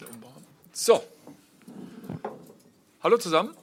[0.00, 0.44] bisschen umbauen.
[0.72, 1.02] So.
[3.02, 3.54] Hallo zusammen.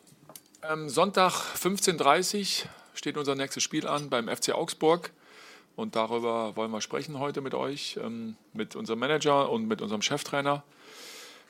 [0.63, 5.11] Ähm, Sonntag 15.30 Uhr steht unser nächstes Spiel an beim FC Augsburg.
[5.75, 10.02] Und darüber wollen wir sprechen heute mit euch, ähm, mit unserem Manager und mit unserem
[10.02, 10.63] Cheftrainer.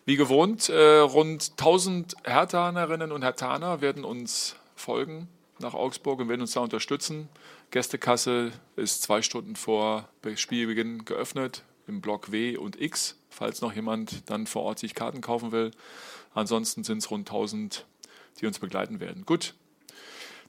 [0.06, 5.28] Wie gewohnt, äh, rund 1000 Herthanerinnen und Herthaner werden uns folgen
[5.60, 7.30] nach Augsburg und werden uns da unterstützen.
[7.72, 14.30] Gästekasse ist zwei Stunden vor Spielbeginn geöffnet im Block W und X, falls noch jemand
[14.30, 15.72] dann vor Ort sich Karten kaufen will.
[16.34, 17.86] Ansonsten sind es rund 1000,
[18.40, 19.26] die uns begleiten werden.
[19.26, 19.56] Gut.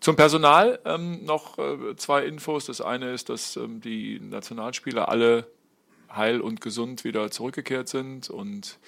[0.01, 2.67] Zum Personal ähm, noch äh, zwei Infos.
[2.67, 5.51] Das eine ist, dass ähm, die Nationalspieler alle
[6.15, 8.79] heil und gesund wieder zurückgekehrt sind und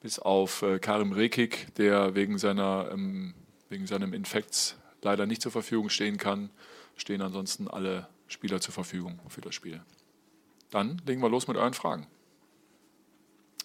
[0.00, 3.34] bis auf äh, Karim Rekik, der wegen, seiner, ähm,
[3.68, 6.50] wegen seinem Infekts leider nicht zur Verfügung stehen kann,
[6.96, 9.80] stehen ansonsten alle Spieler zur Verfügung für das Spiel.
[10.70, 12.06] Dann legen wir los mit euren Fragen.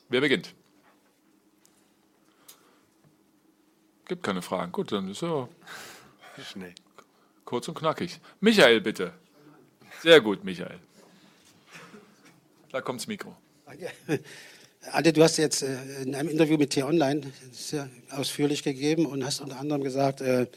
[0.09, 0.53] Wer beginnt?
[4.05, 4.71] Gibt keine Fragen.
[4.71, 5.47] Gut, dann ist ja
[6.51, 6.73] schnell.
[7.45, 8.19] Kurz und knackig.
[8.39, 9.13] Michael, bitte.
[10.01, 10.79] Sehr gut, Michael.
[12.71, 13.35] Da kommt das Mikro.
[14.91, 19.39] Ante, du hast jetzt äh, in einem Interview mit T-Online sehr ausführlich gegeben und hast
[19.39, 20.47] unter anderem gesagt, äh,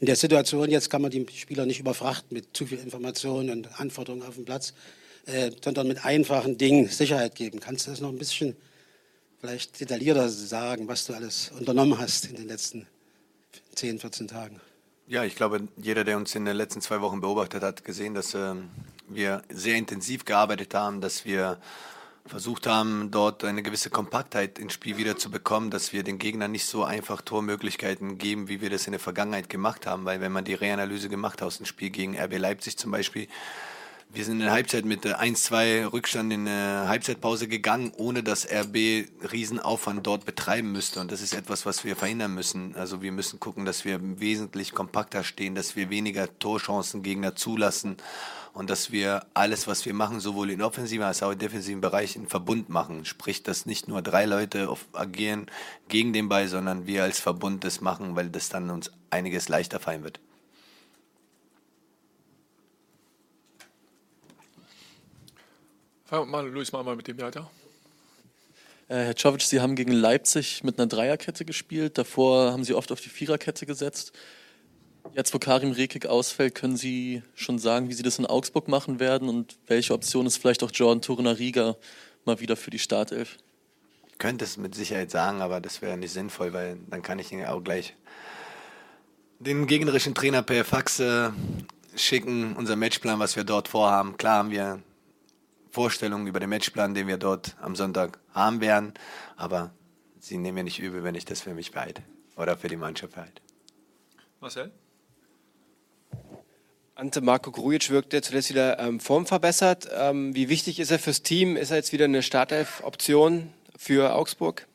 [0.00, 3.80] in der Situation jetzt kann man die Spieler nicht überfrachten mit zu viel Informationen und
[3.80, 4.74] Anforderungen auf den Platz,
[5.26, 7.60] äh, sondern mit einfachen Dingen Sicherheit geben.
[7.60, 8.56] Kannst du das noch ein bisschen
[9.40, 12.86] vielleicht detaillierter sagen, was du alles unternommen hast in den letzten
[13.74, 14.60] 10, 14 Tagen?
[15.08, 18.34] Ja, ich glaube, jeder, der uns in den letzten zwei Wochen beobachtet hat, gesehen, dass
[18.34, 18.54] äh,
[19.08, 21.58] wir sehr intensiv gearbeitet haben, dass wir
[22.26, 26.50] versucht haben, dort eine gewisse Kompaktheit ins Spiel wieder zu bekommen, dass wir den Gegnern
[26.50, 30.04] nicht so einfach Tormöglichkeiten geben, wie wir das in der Vergangenheit gemacht haben.
[30.04, 33.28] Weil wenn man die Reanalyse gemacht hat aus dem Spiel gegen RB Leipzig zum Beispiel,
[34.12, 39.08] wir sind in der Halbzeit mit 1-2 Rückstand in der Halbzeitpause gegangen, ohne dass RB
[39.30, 41.00] Riesenaufwand dort betreiben müsste.
[41.00, 42.74] Und das ist etwas, was wir verhindern müssen.
[42.76, 47.96] Also wir müssen gucken, dass wir wesentlich kompakter stehen, dass wir weniger Torchancen Gegner zulassen
[48.54, 52.26] und dass wir alles, was wir machen, sowohl in offensiven als auch in defensiven Bereichen
[52.26, 53.04] Verbund machen.
[53.04, 55.46] Sprich, dass nicht nur drei Leute agieren
[55.88, 59.78] gegen den Ball, sondern wir als Verbund das machen, weil das dann uns einiges leichter
[59.78, 60.20] fallen wird.
[66.06, 67.50] Fangen wir mal, Luis, mal, mal mit dem weiter.
[68.88, 71.98] Äh, Herr Czovic, Sie haben gegen Leipzig mit einer Dreierkette gespielt.
[71.98, 74.12] Davor haben Sie oft auf die Viererkette gesetzt.
[75.14, 79.00] Jetzt, wo Karim Rekik ausfällt, können Sie schon sagen, wie Sie das in Augsburg machen
[79.00, 81.74] werden und welche Option ist vielleicht auch Jordan Turner-Riga
[82.24, 83.36] mal wieder für die Startelf?
[84.08, 87.32] Ich könnte es mit Sicherheit sagen, aber das wäre nicht sinnvoll, weil dann kann ich
[87.32, 87.94] Ihnen auch gleich
[89.40, 91.30] den gegnerischen Trainer per Fax äh,
[91.96, 94.16] schicken, unser Matchplan, was wir dort vorhaben.
[94.16, 94.80] Klar haben wir
[95.76, 98.94] Vorstellungen über den Matchplan, den wir dort am Sonntag haben werden,
[99.36, 99.72] aber
[100.18, 102.02] Sie nehmen mir nicht übel, wenn ich das für mich behalte
[102.34, 103.42] oder für die Mannschaft behalte.
[104.40, 104.70] Marcel?
[106.94, 109.86] Ante Marco Grujic wirkt ja zuletzt wieder ähm, formverbessert.
[109.92, 111.58] Ähm, wie wichtig ist er fürs Team?
[111.58, 114.66] Ist er jetzt wieder eine Startelf-Option für Augsburg?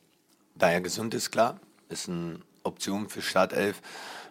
[0.53, 1.59] Da er gesund ist, klar.
[1.89, 3.81] Ist eine Option für Startelf.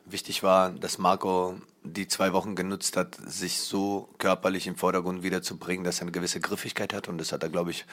[0.04, 5.84] Wichtig war, dass Marco die zwei Wochen genutzt hat, sich so körperlich im Vordergrund wiederzubringen,
[5.84, 7.08] dass er eine gewisse Griffigkeit hat.
[7.08, 7.86] Und das hat er, glaube ich,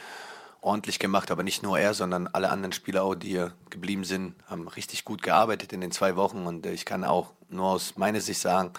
[0.62, 1.32] ordentlich gemacht.
[1.32, 5.06] Aber nicht nur er, sondern alle anderen Spieler auch, die hier geblieben sind, haben richtig
[5.06, 6.46] gut gearbeitet in den zwei Wochen.
[6.46, 8.72] Und ich kann auch nur aus meiner Sicht sagen,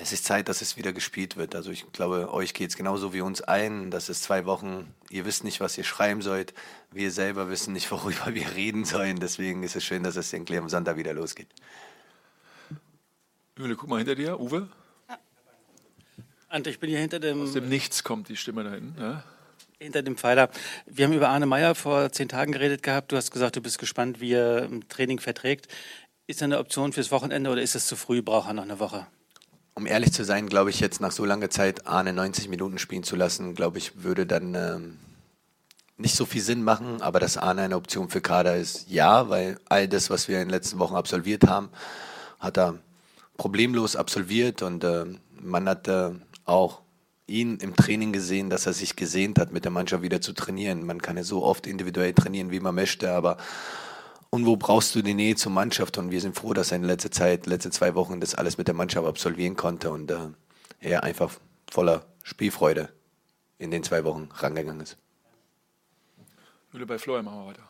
[0.00, 1.56] es ist Zeit, dass es wieder gespielt wird.
[1.56, 3.90] Also ich glaube, euch geht es genauso wie uns ein.
[3.90, 6.54] Das ist zwei Wochen, ihr wisst nicht, was ihr schreiben sollt.
[6.92, 9.18] Wir selber wissen nicht, worüber wir reden sollen.
[9.18, 11.48] Deswegen ist es schön, dass es am Sonntag wieder losgeht.
[13.58, 14.38] Uwe, guck mal hinter dir.
[14.38, 14.68] Uwe?
[15.08, 15.18] Ja.
[16.48, 17.42] Ante, ich bin hier hinter dem...
[17.42, 19.00] Aus dem Nichts kommt die Stimme da hinten.
[19.00, 19.24] Ja?
[19.78, 20.50] Hinter dem Pfeiler.
[20.86, 23.12] Wir haben über Arne Meyer vor zehn Tagen geredet gehabt.
[23.12, 25.68] Du hast gesagt, du bist gespannt, wie er im Training verträgt.
[26.26, 28.22] Ist er eine Option fürs Wochenende oder ist es zu früh?
[28.22, 29.06] Braucht er noch eine Woche?
[29.78, 33.04] um ehrlich zu sein, glaube ich, jetzt nach so langer Zeit Arne 90 Minuten spielen
[33.04, 34.98] zu lassen, glaube ich, würde dann ähm,
[35.96, 37.00] nicht so viel Sinn machen.
[37.00, 40.48] Aber dass Arne eine Option für Kader ist, ja, weil all das, was wir in
[40.48, 41.70] den letzten Wochen absolviert haben,
[42.40, 42.80] hat er
[43.38, 45.06] problemlos absolviert und äh,
[45.40, 46.10] man hat äh,
[46.44, 46.82] auch
[47.26, 50.84] ihn im Training gesehen, dass er sich gesehnt hat, mit der Mannschaft wieder zu trainieren.
[50.84, 53.38] Man kann ja so oft individuell trainieren, wie man möchte, aber
[54.30, 55.96] und wo brauchst du die Nähe zur Mannschaft?
[55.96, 58.68] Und wir sind froh, dass er in letzter Zeit, letzte zwei Wochen, das alles mit
[58.68, 60.28] der Mannschaft absolvieren konnte und äh,
[60.80, 61.32] er einfach
[61.70, 62.90] voller Spielfreude
[63.58, 64.98] in den zwei Wochen rangegangen ist.
[66.72, 67.68] Würde bei Florian machen wir weiter.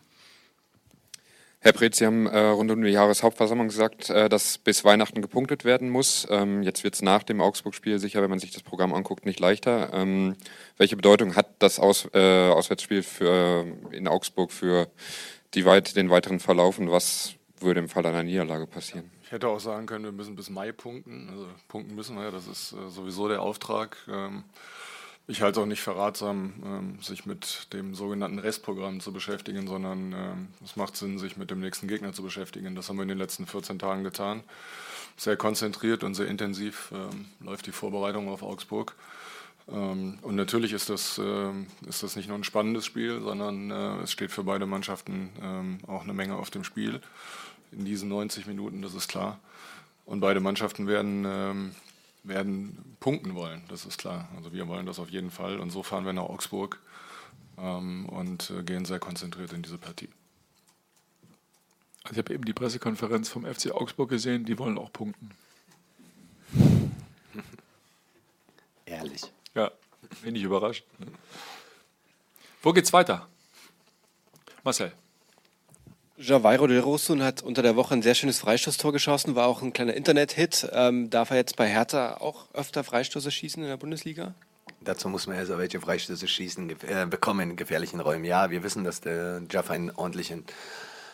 [1.60, 5.64] Herr Breth, Sie haben äh, rund um die Jahreshauptversammlung gesagt, äh, dass bis Weihnachten gepunktet
[5.64, 6.24] werden muss.
[6.30, 9.40] Ähm, jetzt wird es nach dem Augsburg-Spiel sicher, wenn man sich das Programm anguckt, nicht
[9.40, 9.92] leichter.
[9.92, 10.36] Ähm,
[10.76, 14.86] welche Bedeutung hat das Aus, äh, Auswärtsspiel für, in Augsburg für
[15.54, 19.10] die weit, den weiteren Verlauf und was würde im Fall einer Niederlage passieren?
[19.24, 21.28] Ich hätte auch sagen können, wir müssen bis Mai punkten.
[21.28, 23.96] Also punkten müssen wir ja, das ist äh, sowieso der Auftrag.
[24.08, 24.44] Ähm,
[25.30, 29.68] ich halte es auch nicht für ratsam, ähm, sich mit dem sogenannten Restprogramm zu beschäftigen,
[29.68, 32.74] sondern ähm, es macht Sinn, sich mit dem nächsten Gegner zu beschäftigen.
[32.74, 34.42] Das haben wir in den letzten 14 Tagen getan.
[35.18, 38.96] Sehr konzentriert und sehr intensiv ähm, läuft die Vorbereitung auf Augsburg.
[39.66, 44.30] Und natürlich ist das, ist das nicht nur ein spannendes Spiel, sondern äh, es steht
[44.30, 45.28] für beide Mannschaften
[45.86, 47.02] auch eine Menge auf dem Spiel
[47.72, 49.38] in diesen 90 Minuten, das ist klar.
[50.06, 51.74] Und beide Mannschaften werden,
[52.28, 54.28] werden punkten wollen, das ist klar.
[54.36, 55.58] Also wir wollen das auf jeden Fall.
[55.58, 56.80] Und so fahren wir nach Augsburg
[57.58, 60.08] ähm, und äh, gehen sehr konzentriert in diese Partie.
[62.04, 65.30] Also ich habe eben die Pressekonferenz vom FC Augsburg gesehen, die wollen auch punkten.
[68.86, 69.22] Ehrlich.
[69.54, 69.70] Ja,
[70.22, 70.84] wenig überrascht.
[72.62, 73.28] Wo geht's weiter?
[74.64, 74.92] Marcel.
[76.20, 79.72] Javairo del Rosun hat unter der Woche ein sehr schönes Freistoßtor geschossen, war auch ein
[79.72, 80.68] kleiner Internet-Hit.
[80.72, 84.34] Ähm, darf er jetzt bei Hertha auch öfter Freistoße schießen in der Bundesliga?
[84.80, 88.24] Dazu muss man erst also welche Freistöße schießen, äh, bekommen in gefährlichen Räumen.
[88.24, 90.44] Ja, wir wissen, dass der Jaff einen ordentlichen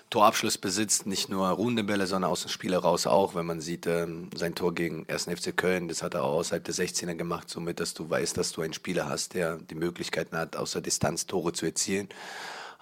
[0.08, 3.34] Torabschluss besitzt, nicht nur runde Bälle, sondern aus dem Spiel heraus auch.
[3.34, 5.26] Wenn man sieht, ähm, sein Tor gegen 1.
[5.28, 8.52] FC Köln, das hat er auch außerhalb der 16er gemacht, somit, dass du weißt, dass
[8.52, 12.08] du einen Spieler hast, der die Möglichkeiten hat, außer Distanz Tore zu erzielen.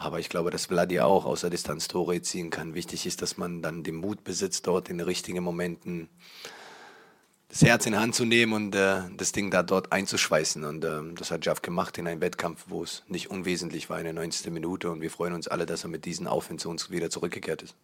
[0.02, 2.75] Aber ich glaube, dass Vladi auch außer Distanz Tore erzielen kann.
[2.75, 6.08] Wichtig ist, dass man dann den Mut besitzt, dort in den richtigen Momenten
[7.49, 10.64] das Herz in Hand zu nehmen und äh, das Ding da dort einzuschweißen.
[10.64, 14.04] Und äh, das hat Jaff gemacht in einem Wettkampf, wo es nicht unwesentlich war in
[14.04, 14.50] der 90.
[14.50, 14.90] Minute.
[14.90, 17.76] Und wir freuen uns alle, dass er mit diesen Aufwind zu uns wieder zurückgekehrt ist.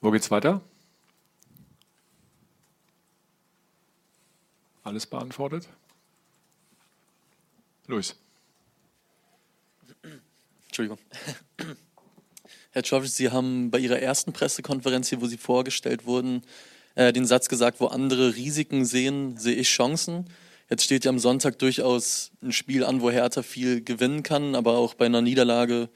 [0.00, 0.62] Wo geht's weiter?
[4.84, 5.68] Alles beantwortet?
[7.90, 8.14] Luis.
[10.68, 10.98] Entschuldigung.
[12.70, 16.42] Herr Czovic, Sie haben bei Ihrer ersten Pressekonferenz hier, wo Sie vorgestellt wurden,
[16.94, 20.26] äh, den Satz gesagt, wo andere Risiken sehen, sehe ich Chancen.
[20.68, 24.78] Jetzt steht ja am Sonntag durchaus ein Spiel an, wo Hertha viel gewinnen kann, aber
[24.78, 25.88] auch bei einer Niederlage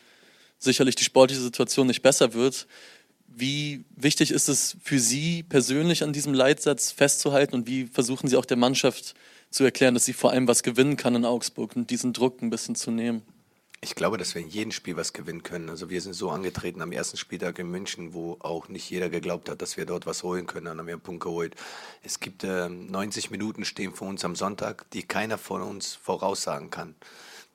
[0.58, 2.67] sicherlich die sportliche Situation nicht besser wird.
[3.29, 8.37] Wie wichtig ist es für Sie persönlich an diesem Leitsatz festzuhalten und wie versuchen Sie
[8.37, 9.14] auch der Mannschaft
[9.55, 12.51] zu erklären, dass sie vor allem was gewinnen kann in Augsburg und diesen Druck ein
[12.51, 13.23] bisschen zu nehmen.
[13.81, 15.69] Ich glaube, dass wir in jedem Spiel was gewinnen können.
[15.69, 19.49] Also wir sind so angetreten am ersten Spieltag in München, wo auch nicht jeder geglaubt
[19.49, 20.65] hat, dass wir dort was holen können.
[20.65, 21.55] Dann haben wir einen Punkt geholt.
[22.03, 26.71] Es gibt äh, 90 Minuten stehen vor uns am Sonntag, die keiner von uns voraussagen
[26.71, 26.97] kann.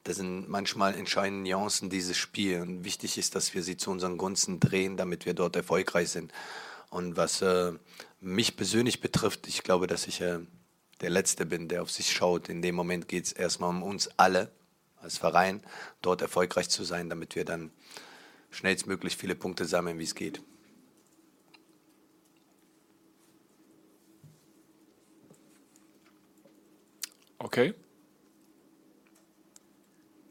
[0.04, 2.62] Das sind manchmal entscheidende Nuancen dieses Spiels.
[2.62, 6.32] Und wichtig ist, dass wir sie zu unseren Gunsten drehen, damit wir dort erfolgreich sind.
[6.92, 7.74] Und was äh,
[8.22, 10.40] mich persönlich betrifft, ich glaube, dass ich äh,
[11.02, 12.50] der Letzte bin, der auf sich schaut.
[12.50, 14.52] In dem Moment geht es erstmal um uns alle
[14.98, 15.64] als Verein,
[16.02, 17.72] dort erfolgreich zu sein, damit wir dann
[18.52, 20.42] schnellstmöglich viele Punkte sammeln, wie es geht.
[27.38, 27.74] Okay.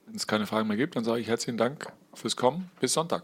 [0.05, 2.71] Wenn es keine Fragen mehr gibt, dann sage ich herzlichen Dank fürs Kommen.
[2.81, 3.23] Bis Sonntag.